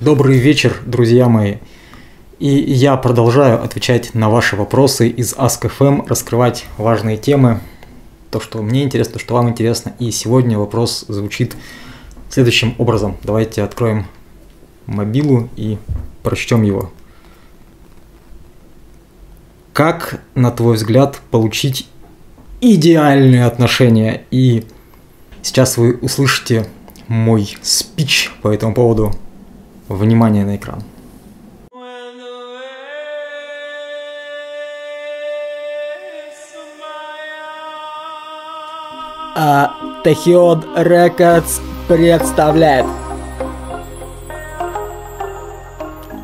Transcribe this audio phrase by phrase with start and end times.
[0.00, 1.54] Добрый вечер, друзья мои.
[2.38, 7.60] И я продолжаю отвечать на ваши вопросы из Ask.fm, раскрывать важные темы,
[8.30, 9.94] то, что мне интересно, то, что вам интересно.
[9.98, 11.56] И сегодня вопрос звучит
[12.28, 13.16] следующим образом.
[13.24, 14.06] Давайте откроем
[14.84, 15.78] мобилу и
[16.22, 16.92] прочтем его.
[19.72, 21.88] Как, на твой взгляд, получить
[22.60, 24.24] идеальные отношения?
[24.30, 24.66] И
[25.40, 26.66] сейчас вы услышите
[27.08, 29.14] мой спич по этому поводу.
[29.88, 30.82] Внимание на экран.
[39.38, 39.70] А
[40.02, 42.86] Тахиод Рекордс представляет.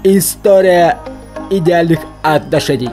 [0.03, 0.99] История
[1.51, 2.91] идеальных отношений.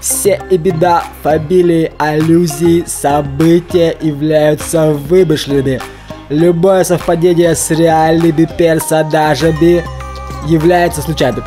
[0.00, 5.82] Все и беда, фамилии, аллюзии, события являются вымышленными
[6.28, 9.84] Любое совпадение с реальными персонажами
[10.46, 11.44] является случайным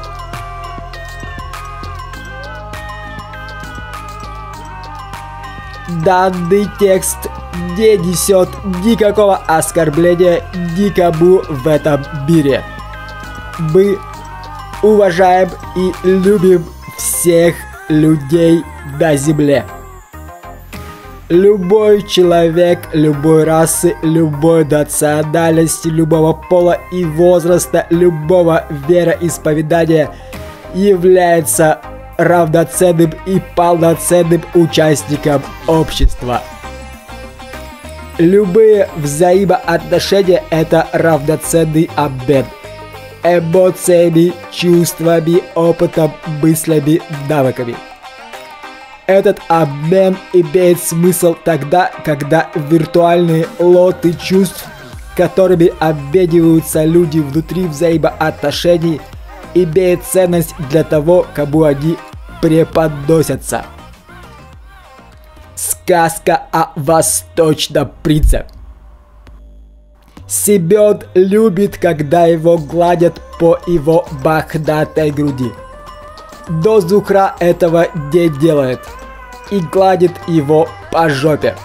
[6.06, 7.18] Данный текст
[7.78, 8.48] не несет
[8.86, 10.44] никакого оскорбления
[10.78, 12.64] никому в этом мире.
[13.60, 13.98] Мы
[14.82, 16.64] уважаем и любим
[16.98, 17.56] всех
[17.90, 18.64] людей
[19.00, 19.66] на земле.
[21.30, 30.10] Любой человек, любой расы, любой национальности, любого пола и возраста, любого вероисповедания
[30.74, 31.82] является
[32.18, 36.42] равноценным и полноценным участником общества.
[38.18, 42.46] Любые взаимоотношения– это равноценный обмен
[43.24, 47.76] эмоциями, чувствами, опытом, мыслями, навыками.
[49.10, 54.68] Этот обмен имеет смысл тогда, когда виртуальные лоты чувств,
[55.18, 59.02] которыми обмениваются люди внутри взаимоотношений,
[59.56, 61.98] имеют ценность для того, кому они
[62.40, 63.66] преподносятся.
[65.56, 68.46] Сказка о восточном принце.
[70.28, 75.52] Семен любит, когда его гладят по его бахдатой груди.
[76.48, 78.82] До Зухра этого не делает
[79.52, 81.56] и гладит его по жопе.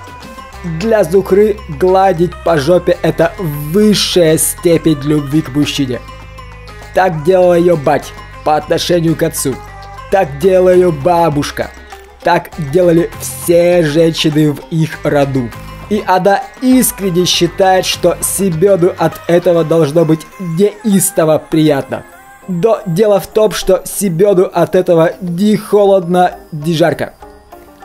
[0.80, 6.00] Для Зухры гладить по жопе это высшая степень любви к мужчине.
[6.94, 8.12] Так делала ее бать
[8.44, 9.54] по отношению к отцу.
[10.10, 11.70] Так делала ее бабушка.
[12.22, 15.50] Так делали все женщины в их роду.
[15.90, 22.04] И она искренне считает, что Семену от этого должно быть неистово приятно.
[22.48, 27.12] Но дело в том, что Семену от этого ни холодно, ни жарко.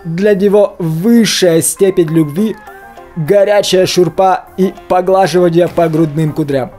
[0.05, 2.55] Для него высшая степень любви–
[3.15, 6.71] горячая шурпа и поглаживание по грудным кудрям.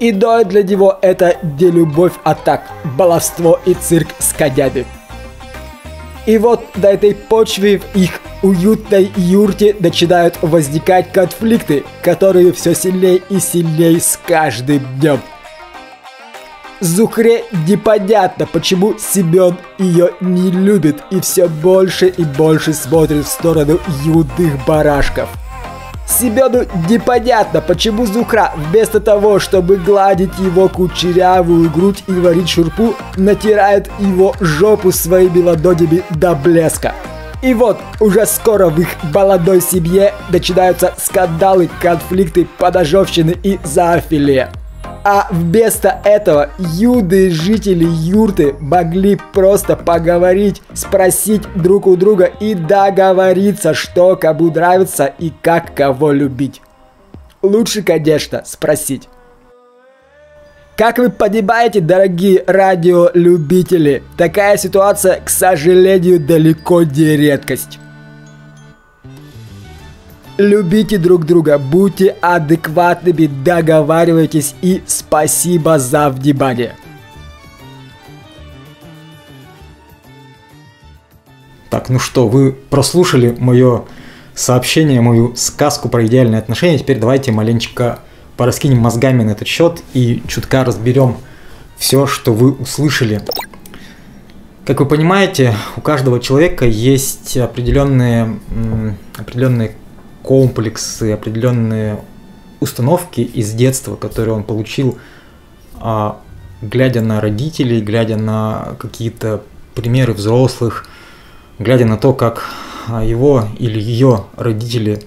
[0.00, 2.64] И да, для него это не любовь, а так,
[2.96, 4.84] баловство и цирк с конями.
[6.26, 13.22] И вот на этой почве в их уютной юрте начинают возникать конфликты, которые все сильнее
[13.30, 15.20] и сильнее с каждым днем.
[16.80, 23.78] Зухре непонятно, почему Семен ее не любит и все больше и больше смотрит в сторону
[24.04, 25.28] юных барашков–
[26.06, 33.90] Семену непонятно, почему Зухра вместо того, чтобы гладить его кучерявую грудь и варить шурпу, натирает
[33.98, 36.94] его жопу своими ладонями до блеска.
[37.42, 44.50] И вот, уже скоро в их молодой семье начинаются скандалы, конфликты, подожовщины и зоофилия.
[45.08, 53.72] А вместо этого юные жители юрты могли просто поговорить, спросить друг у друга и договориться,
[53.72, 56.60] что кому нравится и как кого любить.
[57.40, 59.08] Лучше, конечно, спросить.
[60.76, 67.78] Как вы понимаете, дорогие радиолюбители, такая ситуация, к сожалению, далеко не редкость.
[70.38, 76.76] Любите друг друга, будьте адекватными, договаривайтесь и спасибо за внимание.
[81.70, 83.84] Так, ну что, вы прослушали мое
[84.34, 86.78] сообщение, мою сказку про идеальные отношения.
[86.78, 88.00] Теперь давайте маленечко
[88.36, 91.16] пораскинем мозгами на этот счет и чутка разберем
[91.78, 93.22] все, что вы услышали.
[94.66, 98.38] Как вы понимаете, у каждого человека есть определенные,
[99.16, 99.72] определенные
[100.26, 102.00] комплексы, определенные
[102.58, 104.98] установки из детства, которые он получил,
[105.80, 106.18] а,
[106.60, 109.42] глядя на родителей, глядя на какие-то
[109.74, 110.86] примеры взрослых,
[111.60, 112.42] глядя на то, как
[112.88, 115.02] а, его или ее родители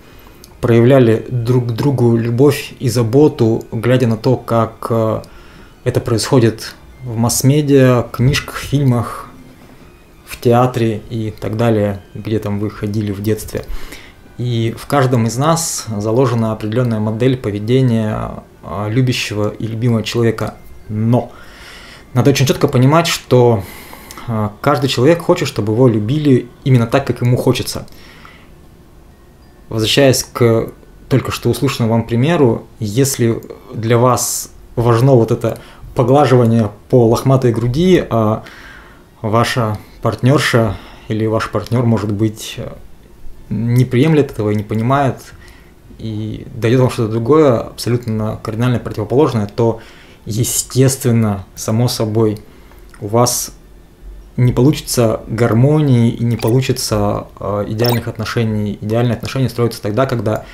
[0.62, 5.22] проявляли друг к другу любовь и заботу, глядя на то, как э,
[5.86, 9.30] это происходит в масс-медиа, книжках, фильмах,
[10.26, 13.66] в театре и так далее, где там вы ходили в детстве.
[14.40, 20.56] И в каждом из нас заложена определенная модель поведения а, любящего и любимого человека.
[20.88, 21.34] Но
[22.14, 23.66] надо очень четко понимать, что
[24.28, 27.86] а, каждый человек хочет, чтобы его любили именно так, как ему хочется.
[29.68, 30.72] Возвращаясь к
[31.10, 33.44] только что услышанному вам примеру, если
[33.74, 35.60] для вас важно вот это
[35.96, 38.44] поглаживание по лохматой груди, а
[39.22, 40.78] ваша партнерша
[41.10, 42.58] или ваш партнер, может быть,
[43.50, 45.18] не приемлет этого и не понимает,
[45.98, 49.82] и дает вам что-то другое, абсолютно кардинально противоположное, то,
[50.26, 52.40] естественно, само собой,
[53.02, 53.52] у вас
[54.38, 58.78] не получится гармонии и не получится э, идеальных отношений.
[58.80, 60.46] Идеальные отношения строятся тогда, когда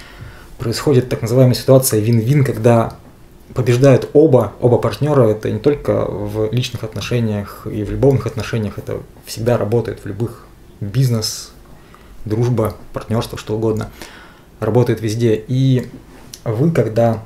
[0.58, 2.96] происходит так называемая ситуация вин-вин, когда
[3.54, 9.02] побеждают оба, оба партнера, это не только в личных отношениях и в любовных отношениях, это
[9.26, 10.46] всегда работает в любых
[10.82, 11.52] бизнес,
[12.26, 13.90] дружба, партнерство, что угодно,
[14.60, 15.42] работает везде.
[15.48, 15.88] И
[16.44, 17.24] вы, когда,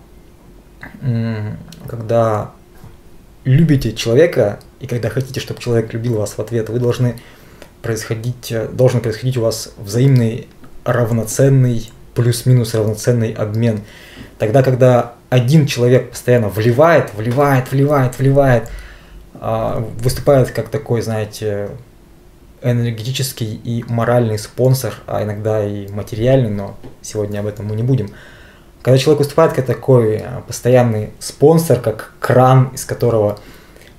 [1.87, 2.51] когда
[3.43, 7.19] любите человека и когда хотите, чтобы человек любил вас в ответ, вы должны
[7.81, 10.47] происходить, должен происходить у вас взаимный
[10.83, 13.81] равноценный, плюс-минус равноценный обмен.
[14.37, 18.69] Тогда, когда один человек постоянно вливает, вливает, вливает, вливает,
[19.35, 21.69] а, выступает как такой, знаете,
[22.61, 28.11] энергетический и моральный спонсор, а иногда и материальный, но сегодня об этом мы не будем.
[28.81, 33.39] Когда человек выступает как такой а, постоянный спонсор, как кран, из которого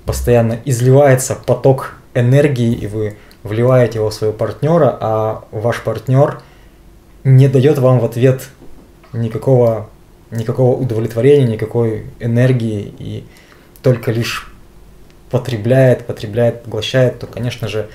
[0.05, 6.41] постоянно изливается поток энергии, и вы вливаете его в своего партнера, а ваш партнер
[7.23, 8.41] не дает вам в ответ
[9.13, 9.89] никакого
[10.31, 13.25] никакого удовлетворения, никакой энергии и
[13.83, 14.51] только лишь
[15.29, 17.89] потребляет, потребляет, поглощает, то, конечно же,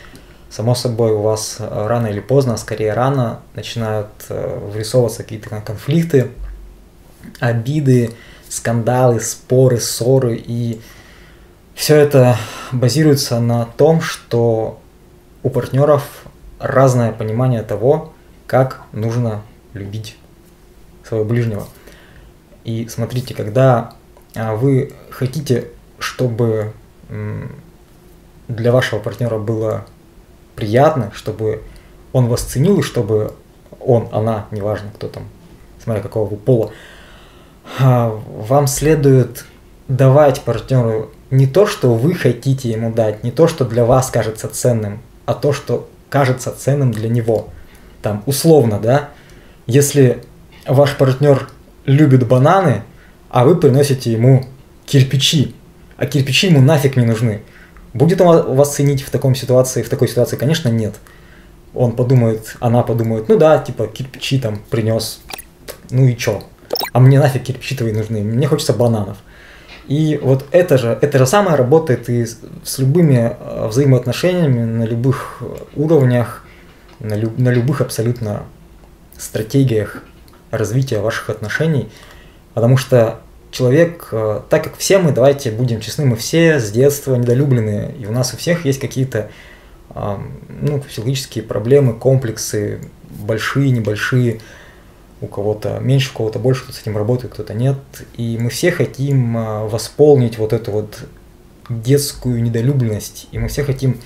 [0.50, 5.60] само собой у вас э, рано или поздно, а скорее рано, начинают э, вырисовываться какие-то
[5.60, 6.30] конфликты,
[7.40, 8.12] обиды,
[8.48, 10.42] скандалы, споры, ссоры.
[10.44, 10.80] И
[11.74, 12.36] все это
[12.72, 14.80] базируется на том, что
[15.42, 16.04] у партнеров
[16.58, 18.12] разное понимание того,
[18.46, 19.42] как нужно
[19.74, 20.16] любить
[21.04, 21.66] своего ближнего.
[22.64, 23.92] И смотрите, когда
[24.34, 26.72] а, вы хотите, чтобы
[28.48, 29.86] для вашего партнера было
[30.56, 31.62] приятно, чтобы
[32.12, 33.34] он вас ценил, и чтобы
[33.80, 35.24] он, она, неважно кто там,
[35.82, 36.72] смотря какого вы пола,
[37.78, 39.44] а, вам следует
[39.88, 44.48] давать партнеру не то, что вы хотите ему дать, не то, что для вас кажется
[44.48, 47.48] ценным, а то, что кажется ценным для него.
[48.02, 49.10] Там, условно, да,
[49.66, 50.22] если
[50.66, 51.48] ваш партнер
[51.84, 52.82] любит бананы,
[53.28, 54.46] а вы приносите ему
[54.86, 55.54] кирпичи,
[55.96, 57.42] а кирпичи ему нафиг не нужны.
[57.96, 60.94] Будет он вас ценить в таком ситуации, в такой ситуации, конечно, нет.
[61.74, 65.20] Он подумает, она подумает, ну да, типа кирпичи там принес,
[65.90, 66.42] ну и чё?
[66.92, 69.16] А мне нафиг кирпичи твои нужны, мне хочется бананов.
[69.88, 75.42] И вот это же, это же самое работает и с любыми э, взаимоотношениями на любых
[75.74, 76.44] уровнях,
[77.00, 78.42] на, люб, на любых абсолютно
[79.16, 80.02] стратегиях
[80.50, 81.88] развития ваших отношений,
[82.52, 83.20] потому что
[83.50, 88.06] человек, э, так как все мы, давайте будем честны, мы все с детства недолюбленные, и
[88.06, 89.30] у нас у всех есть какие-то
[90.60, 94.40] ну, психологические проблемы, комплексы, большие, небольшие,
[95.22, 97.78] у кого-то меньше, у кого-то больше, кто с этим работает, кто-то нет.
[98.18, 100.98] И мы все хотим э, восполнить вот эту вот
[101.70, 103.98] детскую недолюбленность, и мы все хотим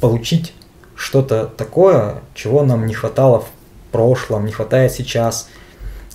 [0.00, 0.54] получить
[0.94, 3.48] что-то такое, чего нам не хватало в
[3.92, 5.48] прошлом, не хватает сейчас–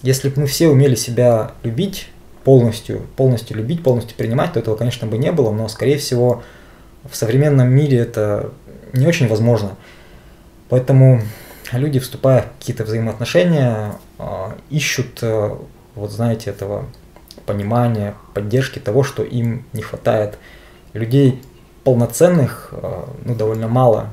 [0.01, 2.07] если бы мы все умели себя любить
[2.43, 6.43] полностью, полностью любить, полностью принимать, то этого, конечно, бы не было, но, скорее всего,
[7.09, 8.51] в современном мире это
[8.93, 9.75] не очень возможно.
[10.69, 11.21] Поэтому
[11.71, 15.55] люди, вступая в какие-то взаимоотношения, а, ищут, э,
[15.95, 16.85] вот знаете, этого
[17.45, 20.37] понимания, поддержки того, что им не хватает.
[20.93, 21.41] Людей
[21.83, 24.09] полноценных, э, ну, довольно мало,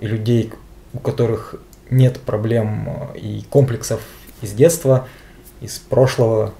[0.00, 0.52] и людей,
[0.92, 1.56] у которых
[1.90, 4.00] нет проблем э, и комплексов
[4.40, 5.06] из детства–
[5.62, 6.52] из прошлого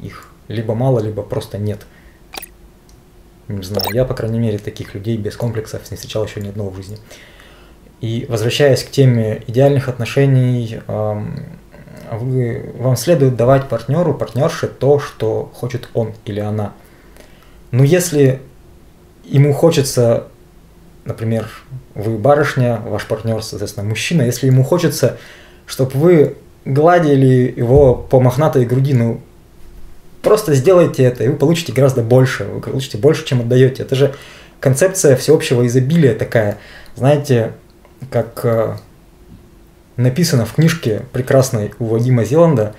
[0.00, 1.86] их либо мало, либо просто нет.
[3.48, 6.70] Не знаю, я, по крайней мере, таких людей без комплексов не встречал еще ни одного
[6.70, 6.98] в жизни.
[8.00, 15.88] И возвращаясь к теме идеальных отношений, вы, вам следует давать партнеру, партнерше то, что хочет
[15.94, 16.72] он или она.
[17.70, 18.40] Но если
[19.24, 20.28] ему хочется,
[21.04, 21.48] например,
[21.94, 25.18] вы барышня, ваш партнер, соответственно, мужчина, если ему хочется,
[25.66, 29.20] чтобы вы гладили его по мохнатой груди, ну,
[30.22, 33.82] просто сделайте это, и вы получите гораздо больше, вы получите больше, чем отдаете.
[33.82, 34.14] Это же
[34.60, 36.58] концепция всеобщего изобилия такая.
[36.96, 37.52] Знаете,
[38.10, 38.76] как э,
[39.96, 42.74] написано в книжке прекрасной у Вадима Зеланда,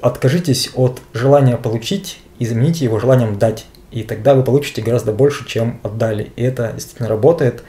[0.00, 3.66] откажитесь от желания получить и замените его желанием дать.
[3.90, 6.32] И тогда вы получите гораздо больше, чем отдали.
[6.36, 7.62] И это действительно работает.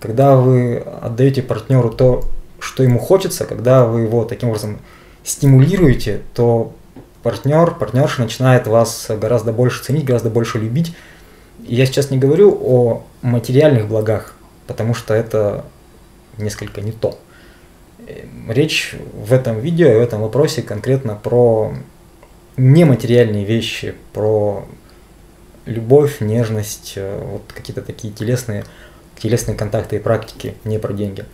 [0.00, 2.24] Когда вы отдаете партнеру то,
[2.58, 4.80] что ему хочется, когда вы его таким образом
[5.24, 6.72] стимулируете, то
[7.22, 10.94] партнер, партнерша начинает вас гораздо больше ценить, гораздо больше любить.
[11.66, 14.34] И я сейчас не говорю о материальных благах,
[14.66, 15.64] потому что это
[16.36, 17.18] несколько не то.
[18.48, 21.74] Речь в этом видео, в этом вопросе конкретно про
[22.56, 24.64] нематериальные вещи, про
[25.66, 28.64] любовь, нежность, э, вот какие-то такие телесные,
[29.18, 31.24] телесные контакты и практики, не про деньги.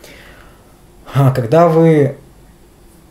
[1.14, 2.16] А когда вы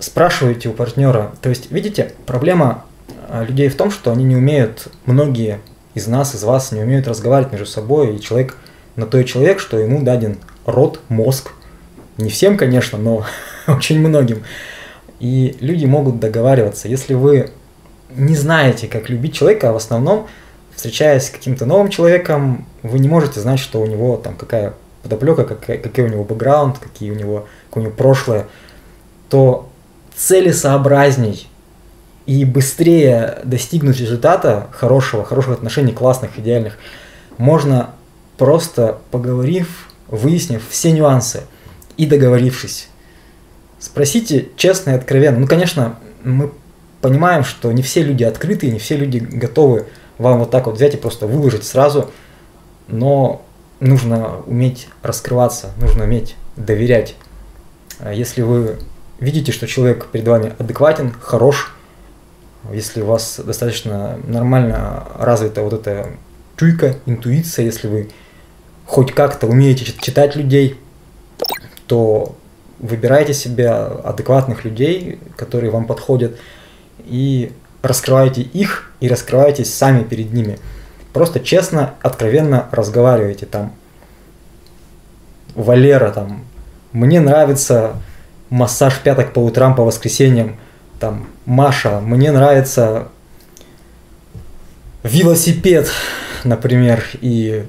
[0.04, 2.86] спрашиваете у партнера, то есть, видите, проблема
[3.30, 5.60] а, людей в том, что они не умеют, многие
[5.94, 8.58] из нас, из вас не умеют разговаривать между собой, и человек
[8.96, 11.52] на то и человек, что ему даден рот, мозг,
[12.18, 13.26] не всем, конечно, но
[13.68, 14.44] очень многим.
[15.20, 16.88] И люди могут договариваться.
[16.88, 17.52] Если вы
[18.16, 20.28] не знаете, как любить человека, а в основном,
[20.76, 25.44] встречаясь с каким-то новым человеком, вы не можете знать, что у него там какая подоплека,
[25.44, 28.48] какая, какой у него бэкграунд, какие у него, какое у него прошлое,
[29.30, 29.70] то
[30.16, 31.48] целесообразней
[32.26, 36.78] и быстрее достигнуть результата хорошего, хороших отношений, классных, идеальных,
[37.38, 37.92] можно
[38.38, 41.42] просто поговорив, выяснив все нюансы
[41.98, 42.88] и договорившись.
[43.80, 45.40] Спросите честно и откровенно.
[45.40, 46.52] Ну, конечно, мы
[47.02, 50.94] понимаем, что не все люди открыты, не все люди готовы вам вот так вот взять
[50.94, 52.10] и просто выложить сразу,
[52.88, 53.46] но
[53.80, 57.16] нужно уметь раскрываться, нужно уметь доверять.
[58.00, 58.78] А если вы
[59.24, 61.74] видите, что человек перед вами адекватен, хорош,
[62.72, 66.10] если у вас достаточно нормально развита вот эта
[66.58, 68.10] чуйка, интуиция, если вы
[68.86, 70.78] хоть как-то умеете читать людей,
[71.88, 72.36] то
[72.80, 76.38] выбирайте себе адекватных людей, которые вам подходят,
[77.06, 80.60] и раскрывайте их, и раскрывайтесь сами перед ними.
[81.14, 83.74] Просто честно, откровенно разговаривайте там.
[85.56, 86.44] Валера там,
[86.92, 87.96] мне нравится
[88.54, 90.58] массаж пяток по утрам по воскресеньям.
[91.00, 93.08] Там, Маша, мне нравится
[95.02, 95.90] велосипед,
[96.44, 97.66] например, и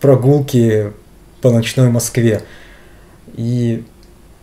[0.00, 0.92] прогулки
[1.40, 2.42] по ночной Москве.
[3.34, 3.84] И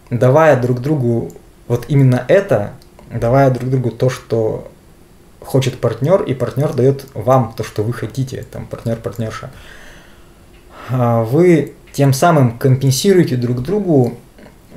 [0.10, 1.34] давая друг другу
[1.68, 2.72] вот именно это,
[3.14, 4.72] давая друг другу то, что
[5.42, 9.52] хочет партнер, и партнер дает вам то, что вы хотите, там партнер, партнерша,
[10.88, 14.18] а вы тем самым компенсируете друг другу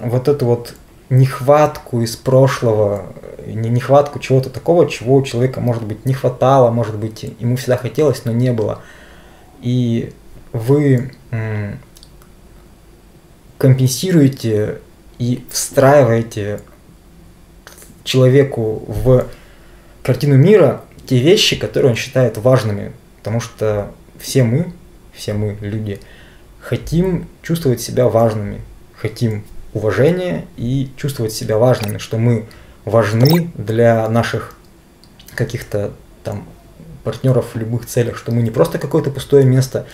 [0.01, 0.75] вот эту вот
[1.11, 3.07] нехватку из прошлого,
[3.47, 8.25] нехватку чего-то такого, чего у человека, может быть, не хватало, может быть, ему всегда хотелось,
[8.25, 8.81] но не было.
[9.61, 10.13] И
[10.53, 11.13] вы
[13.59, 14.81] компенсируете
[15.19, 16.61] и встраиваете
[18.03, 19.27] человеку в
[20.03, 22.93] картину мира те вещи, которые он считает важными.
[23.19, 24.73] Потому что все мы,
[25.13, 26.01] все мы, люди,
[26.61, 28.61] хотим чувствовать себя важными,
[28.95, 32.47] хотим уважения и чувствовать себя важными, что мы
[32.85, 34.57] важны для наших
[35.35, 36.45] каких-то там
[37.03, 39.87] партнеров в любых целях, что мы не просто какое-то пустое место,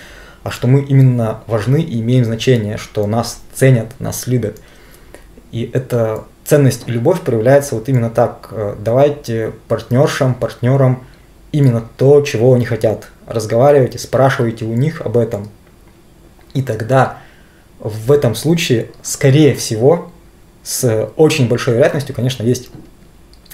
[0.42, 4.60] а что мы именно важны и имеем значение, что нас ценят, нас любят.
[5.50, 8.48] И эта ценность и любовь проявляется вот именно так.
[8.52, 11.04] Э, давайте партнершам, партнерам
[11.52, 13.08] именно то, чего они хотят.
[13.26, 15.48] Разговаривайте, спрашивайте у них об этом.
[16.54, 17.18] И тогда
[17.80, 20.10] в этом случае, скорее всего,
[20.62, 22.70] с очень большой вероятностью, конечно, есть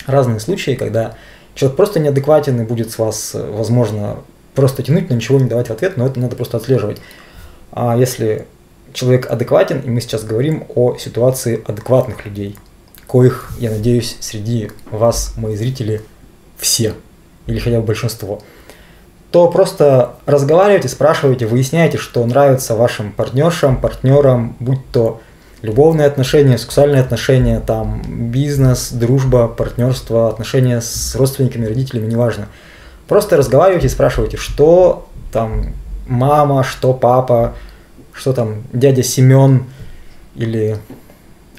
[0.07, 1.15] разные случаи, когда
[1.55, 4.19] человек просто неадекватен и будет с вас, возможно,
[4.55, 7.01] просто тянуть, но ничего не давать в ответ, но это надо просто отслеживать.
[7.71, 8.47] А если
[8.93, 12.57] человек адекватен, и мы сейчас говорим о ситуации адекватных людей,
[13.07, 16.03] коих, я надеюсь, среди вас, мои зрители,
[16.59, 16.95] все,
[17.47, 18.43] или хотя бы большинство–
[19.31, 25.21] то просто разговаривайте, спрашивайте, выясняйте, что нравится вашим партнершам, партнерам, будь то
[25.63, 32.49] любовные отношения, сексуальные отношения, там, бизнес, дружба, партнерство, отношения с родственниками, родителями, неважно.
[33.09, 35.75] Просто разговаривайте, спрашивайте, что там
[36.07, 37.55] мама, что папа,
[38.13, 39.65] что там дядя Семен
[40.35, 40.79] или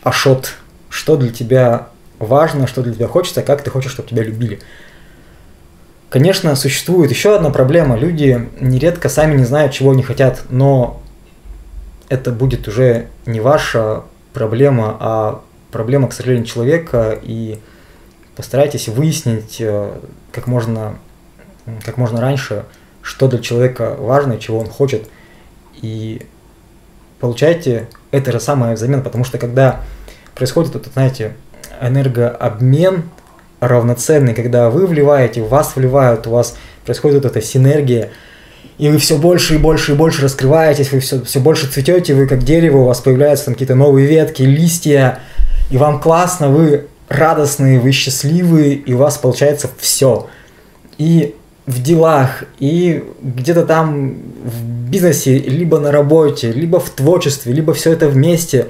[0.04, 0.54] Ашот,
[0.90, 1.88] что для тебя
[2.20, 4.60] важно, что для тебя хочется, как ты хочешь, чтобы тебя любили.
[6.10, 7.98] Конечно, существует еще одна проблема.
[7.98, 11.02] Люди нередко сами не знают, чего они хотят, но
[12.08, 17.60] это будет уже не ваша проблема, а проблема, к сожалению, человека, и
[18.38, 19.92] постарайтесь выяснить э,
[20.32, 20.98] как можно,
[21.84, 22.66] как можно раньше,
[23.02, 25.10] что для человека важно, чего он хочет,
[25.82, 26.26] и
[27.20, 29.82] получайте это же самое взамен, потому что когда
[30.36, 31.36] происходит этот, знаете,
[31.82, 33.04] энергообмен
[33.60, 38.10] равноценный, когда вы вливаете, в вас вливают, у вас происходит вот эта синергия,
[38.78, 42.28] и вы все больше и больше и больше раскрываетесь, вы все, все больше цветете, вы
[42.28, 45.20] как дерево, у вас появляются там какие-то новые ветки, листья,
[45.72, 50.28] и вам классно, вы радостные, вы счастливые, и у вас получается все.
[50.98, 51.36] И
[51.66, 57.92] в делах, и где-то там в бизнесе, либо на работе, либо в творчестве, либо все
[57.92, 58.68] это вместе.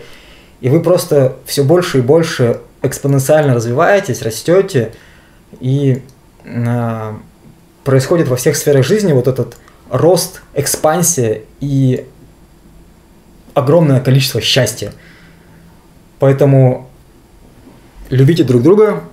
[0.61, 4.93] И вы просто все больше и больше экспоненциально развиваетесь, растете,
[5.59, 6.01] и
[6.43, 7.13] э,
[7.83, 9.57] происходит во всех сферах жизни вот этот
[9.89, 12.05] рост, экспансия и
[13.53, 14.93] огромное количество счастья.
[16.19, 16.89] Поэтому
[18.09, 19.03] любите друг друга,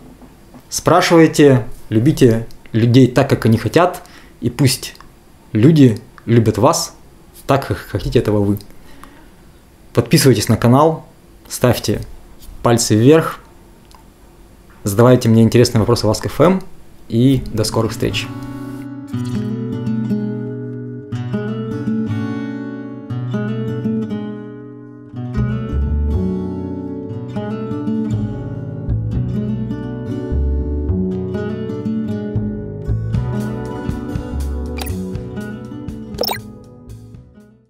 [0.69, 4.03] спрашивайте, любите людей так, как они хотят,
[4.41, 4.97] и пусть
[5.53, 6.95] люди любят вас
[7.47, 8.59] так, как хотите этого вы.
[9.93, 11.07] Подписывайтесь на канал,
[11.49, 12.01] ставьте
[12.63, 13.41] пальцы вверх,
[14.85, 16.63] задавайте мне интересные вопросы в Ask.fm
[17.09, 18.27] и до скорых встреч.